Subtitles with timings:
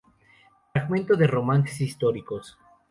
[0.73, 2.57] Fragmento de Romances históricos.